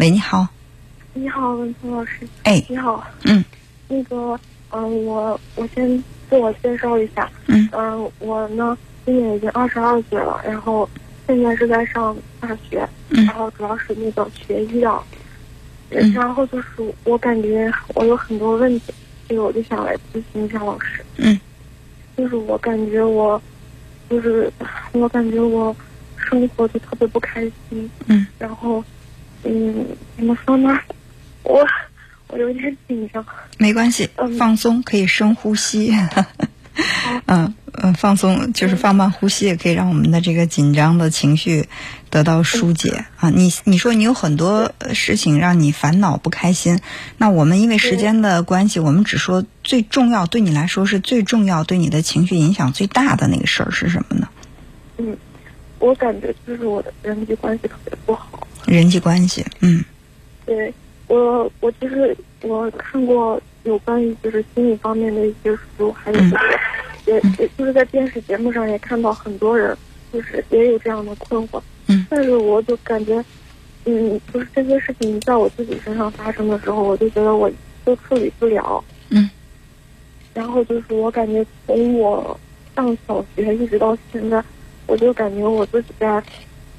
[0.00, 0.48] 喂，你好。
[1.12, 2.26] 你好，文聪老师。
[2.44, 3.06] 哎，你好。
[3.24, 3.44] 嗯。
[3.86, 7.30] 那个，嗯，我我先自我介绍一下。
[7.48, 7.68] 嗯。
[7.70, 10.88] 嗯，我呢今年已经二十二岁了，然后
[11.26, 15.04] 现在是在上大学，嗯然后主要是那个学医药。
[15.90, 16.10] 嗯。
[16.14, 16.68] 然后就是
[17.04, 18.94] 我感觉我有很多问题，
[19.28, 21.04] 这个我就想来咨询一下老师。
[21.18, 21.38] 嗯。
[22.16, 23.38] 就是我感觉我，
[24.08, 24.50] 就是
[24.92, 25.76] 我感觉我
[26.16, 27.90] 生活就特别不开心。
[28.06, 28.26] 嗯。
[28.38, 28.82] 然后，
[29.44, 29.86] 嗯，
[30.16, 30.78] 怎么说呢？
[31.42, 31.66] 我
[32.28, 33.24] 我有点紧张。
[33.58, 35.94] 没关系，嗯放松，可以深呼吸。
[37.26, 41.68] 嗯嗯，放松就是放慢呼吸，也可以让我们的这个紧张的情绪
[42.08, 43.30] 得到疏解啊。
[43.30, 46.80] 你你说你有很多呃事情让你烦恼不开心，
[47.18, 54.28] 那我们因为时间的关系，我们只说最重要，对你来说是最重要，对你的情绪影响最大的那个事儿是什么呢？
[54.98, 55.16] 嗯，
[55.78, 58.29] 我感觉就是我的人际关系特别不好。
[58.66, 59.84] 人际关系，嗯
[60.46, 60.72] 对
[61.08, 66.36] 我，我其实我看过有关于就是心理方面的一些书，还有就是、
[67.06, 69.76] 也也就是在电视节目上也看到很多人
[70.12, 71.60] 就是也有这样的困惑。
[71.88, 73.24] 嗯但是我就感觉，
[73.84, 77.50] 嗯，就是这些事情在我自己身上发生的时候，我就觉得我
[77.84, 78.82] 都处理不了。
[79.08, 79.28] 嗯
[80.32, 82.38] 然后就是我感觉从我
[82.76, 84.42] 上小学一直到现在，
[84.86, 86.22] 我就感觉我自己在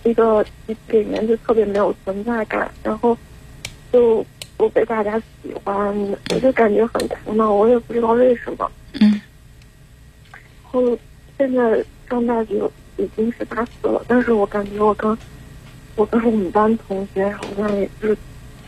[0.04, 3.18] 一个集体里面就特别没有存在感，然后
[3.92, 4.26] 就
[4.58, 5.96] 不被大家喜欢，
[6.34, 8.72] 我就感觉很苦恼，我也不知道为什么。
[9.00, 9.22] 嗯
[10.74, 10.98] 然后
[11.38, 12.62] 现在上大学
[12.98, 15.18] 已经是大四了，但是我感觉我跟
[15.98, 18.18] 我跟我们班同学好像也是，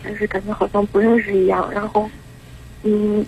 [0.01, 1.71] 还是感觉好像不认识一样。
[1.71, 2.09] 然后，
[2.83, 3.25] 嗯，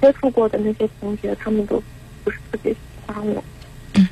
[0.00, 1.82] 接触过的那些同学，他们都
[2.22, 3.42] 不是特别喜欢我。
[3.94, 4.06] 嗯。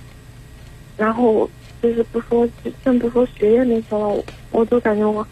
[0.97, 1.49] 然后
[1.83, 2.49] 就是不说，
[2.83, 5.27] 先不说学业那些了，我我就感觉我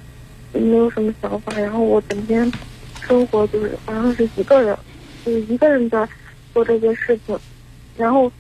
[0.53, 1.53] 没有什么想法。
[1.59, 2.51] 然后我整天
[3.01, 4.77] 生活就是好像是一个人，
[5.25, 6.09] 就是一个人在
[6.53, 7.39] 做这些事情，
[7.97, 8.31] 然后。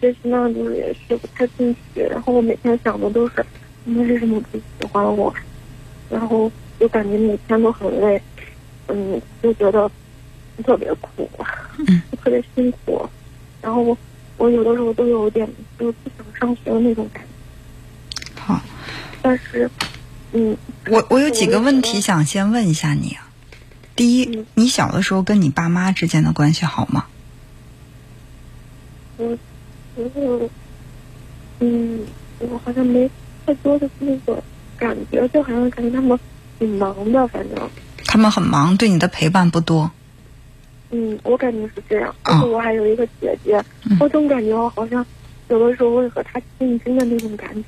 [0.00, 3.44] 学习呢，就是也学不太进去，然后我每天想的都是他
[3.92, 5.32] 们为什么不喜欢我，
[6.10, 8.20] 然后就感觉每天都很累，
[8.88, 9.88] 嗯，就觉得
[10.64, 11.28] 特别苦，
[11.86, 13.06] 嗯， 特别辛苦，
[13.62, 13.96] 然后我
[14.38, 15.46] 我有的时候都有点
[15.78, 17.25] 就不想上学的那种感觉。
[19.26, 19.70] 好，但是，
[20.32, 20.56] 嗯，
[20.88, 23.28] 我我有几个问题想先问一下你啊。
[23.96, 27.06] 第一嗯，你小的时候跟你爸妈之间的关系好吗？
[29.18, 29.36] 我
[31.58, 32.00] 嗯，
[32.38, 33.10] 我好像没
[33.46, 34.42] 太多的那个
[34.78, 36.18] 感觉，就好像感觉他们
[36.58, 37.70] 挺忙的，反正。
[38.04, 39.90] 他们很忙，对你的陪伴不多。
[40.90, 42.10] 嗯，我感觉是这样。
[42.24, 43.60] 哦而且我还有一个姐姐，
[43.90, 45.04] 嗯我总感觉我好像
[45.48, 47.64] 有的时候会和她竞争的那种感觉。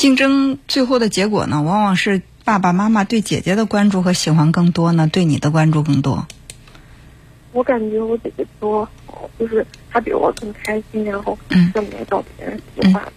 [0.00, 6.26] 竞争最后的结果呢，往往是爸爸妈妈对姐姐的关注和喜欢更多呢，对你的关注更多。
[7.52, 11.70] 我感觉我姐姐比我好，就是她比我更开心，然后嗯。
[11.74, 13.12] 更没到别人喜欢，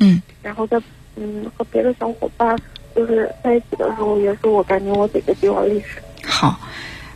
[0.00, 0.20] 嗯。
[0.42, 0.76] 然后在
[1.14, 2.58] 嗯和别的小伙伴
[2.96, 6.02] 就是在一起的时候，也是我感觉我姐姐比我厉害。
[6.28, 6.58] 好，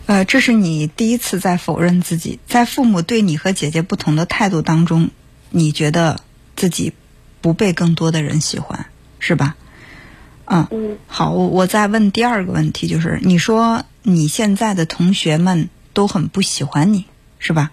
[0.06, 5.10] 呃，这是你第一次在否认自己，在父母对你和姐姐不同的态度当中，
[5.50, 6.20] 你觉得
[6.54, 6.92] 自己
[7.40, 8.86] 不被更多的人喜欢，
[9.18, 9.56] 是吧？
[10.46, 17.04] 嗯，嗯好，我我再问第二个问题，就是你说你现在的同学们都很不喜欢你，
[17.38, 17.70] 是吧？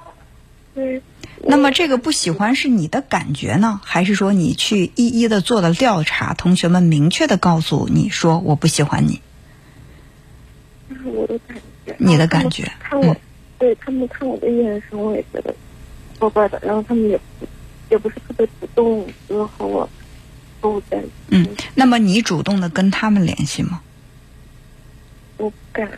[0.76, 1.02] 嗯。
[1.48, 9.22] 那么这个不喜欢是你的感觉呢，还是说你去一一的做了调查，同学们明确的告诉你说我不喜欢你？
[10.90, 11.56] 这是我的感
[11.86, 11.96] 觉。
[12.00, 13.18] 你的感觉看我，嗯
[13.60, 15.54] 对他们看我的眼神，我也觉得
[16.18, 16.60] 怪怪的。
[16.64, 17.20] 然后他们也
[17.92, 19.88] 也不是特别主动，就是和我
[21.30, 23.82] 嗯，那么你主动的跟他们联系吗？
[25.38, 25.90] 我不敢。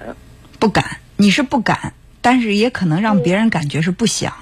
[0.60, 4.34] 不敢，你是不敢，但是也可能让别人感觉是不想。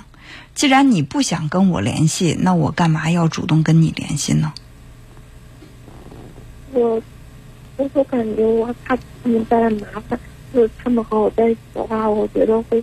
[0.53, 4.53] 既然你不想跟我联系，那我干嘛要主动跟你联系呢？
[6.71, 7.01] 我
[7.77, 10.17] 我就感觉我怕他们带来麻烦，
[10.53, 12.81] 就是他们和我在一起的话，我觉得会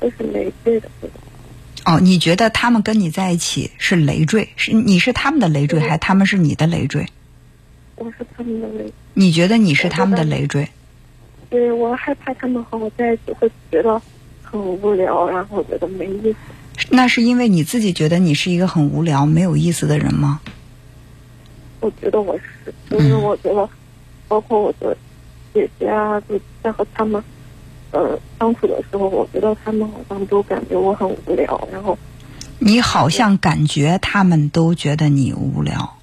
[0.00, 0.90] 会是累赘的。
[1.84, 7.06] 哦，你觉得他们跟你在一起是累赘，是你是他们的累赘，对还他们是你的累赘？
[7.96, 10.66] 我是他们的累，你觉得你是他们的累赘？
[11.50, 14.00] 对我害怕他们和我在一起会觉得
[14.42, 16.36] 很无聊，然后觉得没意思。
[16.90, 20.40] 那是因为你自己觉得你是一个很无聊、没有意思的人吗？
[21.80, 23.68] 我觉得我是，因为我觉得，
[24.26, 24.96] 包括我的
[25.52, 27.22] 姐姐啊，就在和他们
[27.94, 31.96] 呃相处的时候，我觉得他们好像都感觉我很无聊，然后
[32.58, 35.96] 你好像感觉他们都觉得你无聊，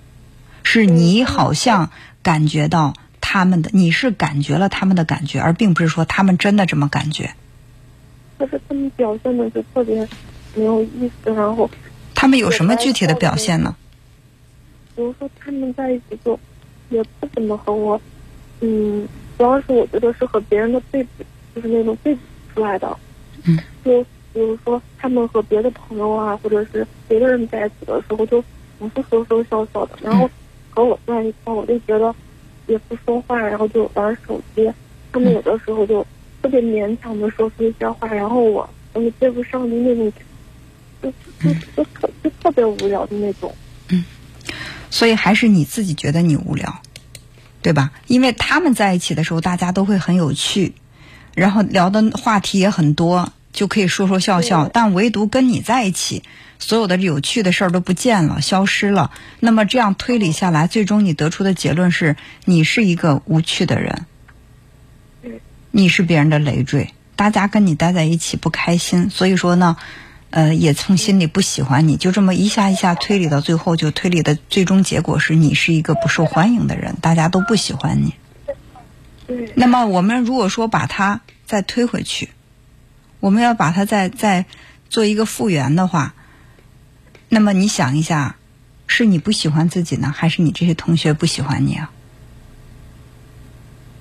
[0.63, 1.91] 是你好像
[2.23, 3.45] 感觉到他。
[3.45, 7.33] 们的，你是感觉了他们的感觉，而并不是说他们真的这么感觉。
[8.37, 10.07] 可是他们表现的就特别
[10.55, 11.69] 没有意思，然后
[12.13, 13.75] 他们有什么具体的表现呢？
[14.95, 16.37] 比如说他们在一起就
[16.89, 18.01] 也不怎么和我，
[18.59, 22.21] 嗯，主要是我觉得是和别人的对比，就是那种对比
[22.53, 22.97] 出来的。
[23.43, 23.57] 嗯。
[23.83, 24.03] 就
[24.33, 28.43] 比如说他们和别的朋友啊，或者是别的人在一起的时候，就
[28.79, 30.29] 总是说说笑笑的，然后
[30.69, 32.13] 和我在一块，我就觉得
[32.67, 34.71] 也不说话，然后就玩手机。
[35.11, 36.05] 他们有的时候就
[36.41, 40.13] 特别勉强的说出一些话，然后我我也接不上的那种，
[41.01, 41.11] 就
[41.41, 43.53] 就就特就特别无聊的那种。
[43.89, 44.03] 嗯。
[44.89, 46.81] 所以还是你自己觉得你无聊，
[47.61, 47.91] 对吧？
[48.07, 50.73] 因为他们在一起的时候，大家都会很有趣，
[51.33, 53.31] 然后聊的话题也很多。
[53.53, 56.23] 就可以说说笑笑，但唯独跟你在一起，
[56.57, 59.11] 所有的有趣的事儿都不见了，消失了。
[59.41, 64.05] 那么这样推理下来，最终你得出的结论是你是一个无趣的人，
[65.69, 69.75] 你是别人的累赘，大家跟你待在一起不开心，所以说呢，
[70.29, 71.97] 呃，也从心里不喜欢你。
[71.97, 78.13] 就这么一下一下推理到最后，就推理的最终结果是你是一个不受欢迎的人，大家都不喜欢你。
[79.55, 82.29] 那么我们如果说把它再推回去。
[83.19, 84.45] 我们要把它再再
[84.89, 86.15] 做一个复原的话，
[87.29, 88.35] 那么你想一下，
[88.87, 91.91] 是你不喜欢自己呢，还是你这些同学不喜欢你啊？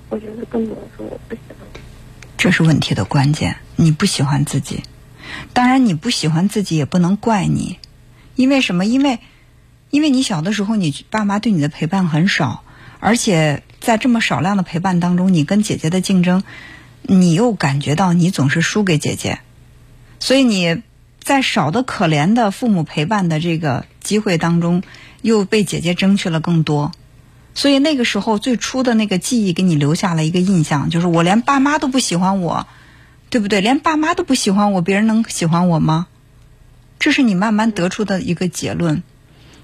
[0.09, 1.57] 我觉得更多的是我不喜欢。
[2.35, 4.81] 这是问题的关键，你不喜欢自己。
[5.53, 7.77] 当然，你不喜欢自己也不能怪你，
[8.35, 8.85] 因为什么？
[8.87, 9.19] 因为
[9.91, 12.63] 因为你小的时候，你爸妈对你的陪伴很少，
[12.99, 16.43] 而且在这么少量的陪伴当中，你跟姐姐的竞争。
[17.03, 19.39] 你又感觉到你总是输给姐姐，
[20.19, 20.83] 所以你
[21.19, 24.83] 在少的可怜的父母陪伴的这个机会当中，
[25.23, 26.91] 又被姐姐争取了更多。
[27.55, 32.67] 所以那个时候最初的那个记忆给你留下了一个印象，就是我连爸妈都不喜欢我，
[33.31, 33.61] 对不对？
[33.61, 36.05] 连爸妈都不喜欢我，别人能喜欢我吗？
[36.99, 39.01] 这是你慢慢得出的一个结论。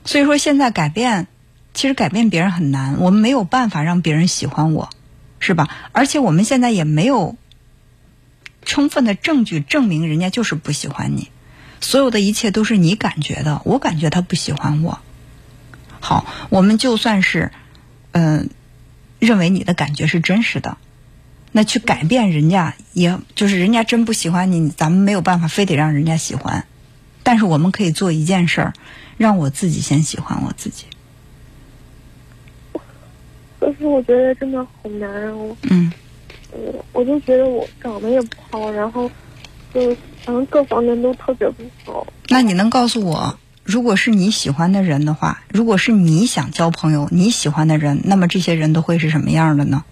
[0.06, 1.28] 所以说现在改变，
[1.78, 4.90] 其实改变别人很难，我们没有办法让别人喜欢我。
[5.40, 5.70] 是吧？
[5.92, 7.38] 而且我们现在也没有
[8.66, 11.30] 充分的证据证明人家就是不喜欢你，
[11.80, 13.62] 所有的一切都是你感觉的。
[13.64, 15.00] 我感觉他不喜欢我。
[16.00, 17.52] 好，我们就算是
[18.14, 18.50] 嗯
[19.20, 20.80] 认为你的感觉是真实的，
[21.52, 26.66] 那去改变人家，也就是人家真不喜欢你，咱们没有办法非得让人家喜欢。
[27.22, 28.74] 但是我们可以做一件事儿，
[29.18, 30.86] 让我自己先喜欢我自己。
[33.88, 35.56] 我觉得真的好难哦！
[35.70, 35.92] 嗯，
[36.52, 39.10] 我我就觉得我长得也不好，然后
[39.74, 39.96] 就
[40.26, 42.06] 反正各方面都特别不好。
[42.30, 49.84] 那你能告诉我，如果是你喜欢的人的话，如果是你想交朋友、你喜欢的人，那么这些人都会是什么样的呢？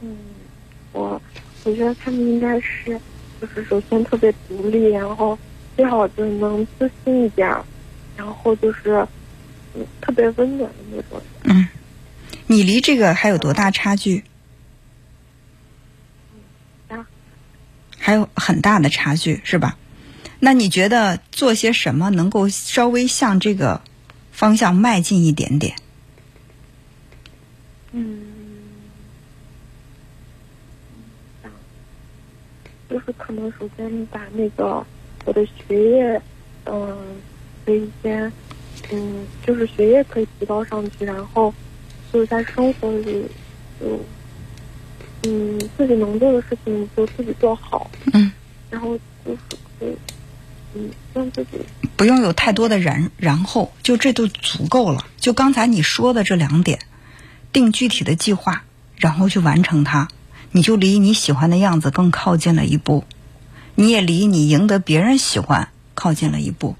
[0.00, 0.16] 嗯，
[0.92, 1.20] 我
[1.64, 3.00] 我觉得他们应该是，
[3.40, 5.38] 就是首先特别独立，然后
[5.76, 7.48] 最好就是能自信一点，
[8.16, 9.06] 然后就是
[9.74, 11.20] 嗯特别温暖的那种。
[11.44, 11.68] 嗯。
[12.48, 14.24] 你离这个还有多大差距？
[18.00, 19.76] 还有很大的差距是吧？
[20.40, 23.82] 那你觉得做些什么能够稍微向这个
[24.32, 25.76] 方向迈进一点点？
[27.92, 28.22] 嗯，
[32.88, 34.82] 就是可能首先把那个
[35.26, 36.22] 我的学业，
[36.64, 36.96] 嗯，
[37.66, 38.32] 可以先，
[38.90, 41.52] 嗯，就是学业可以提高上去，然后。
[42.12, 43.24] 就是在生活里，
[43.80, 44.00] 就
[45.24, 47.90] 嗯，自己能做的事情就自己做好。
[48.12, 48.32] 嗯。
[48.70, 49.38] 然后就是
[49.78, 49.96] 可以，
[50.74, 51.58] 嗯，让自己
[51.96, 55.06] 不用有太多的然然后，就这就足够了。
[55.18, 56.78] 就刚才你说的这两点，
[57.52, 58.64] 定具体的计划，
[58.96, 60.08] 然后去完成它，
[60.52, 63.04] 你就离你喜欢的样子更靠近了一步，
[63.74, 66.76] 你也离你赢得别人喜欢靠近了一步。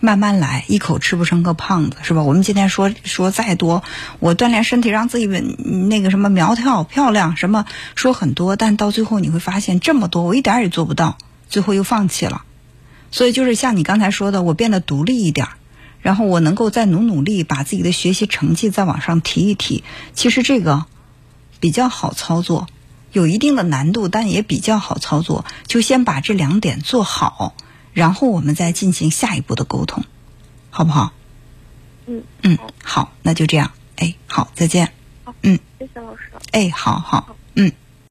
[0.00, 2.22] 慢慢来，一口吃不成个胖子，是吧？
[2.22, 3.84] 我们今天说说再多，
[4.18, 11.18] 我锻炼身体，让自己稳那个什么苗条漂亮，什么说很多，但到最后你会发现这么多，我一点也做不到，
[11.50, 12.42] 最后又放弃了。
[13.10, 15.48] 所以就是像你刚才说的，我变得独立一点，
[16.00, 19.84] 然后我能够再努努力，把自己的学习成绩再往上提一提。
[20.14, 20.86] 其实这个
[21.60, 22.68] 比较好操作，
[23.12, 25.44] 有一定的难度，但也比较好操作。
[25.66, 27.54] 就先把这两点做好。
[27.92, 30.04] 然后我们再进行下一步的沟通，
[30.70, 31.12] 好不好？
[32.06, 33.72] 嗯嗯，好，那就这样。
[33.96, 34.92] 哎，好，再见。
[35.24, 36.32] 好，嗯，谢谢老师。
[36.52, 37.72] 哎，好好，嗯。